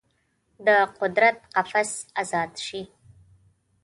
[0.65, 0.67] د
[0.99, 1.91] قدرت قفس
[2.21, 2.81] ازاد شي